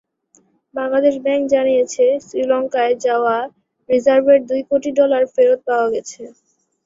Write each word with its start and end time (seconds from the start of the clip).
Bangladesh 0.75 1.15
bank 1.25 1.43
জানিয়েছে, 1.53 2.05
শ্রীলঙ্কায় 2.25 2.95
যাওয়া 3.05 3.37
রিজার্ভের 3.89 4.39
দুই 4.49 4.61
কোটি 4.69 4.89
ডলার 4.99 5.23
ফেরত 5.33 5.59
পাওয়া 5.67 5.87
গেছে। 5.93 6.21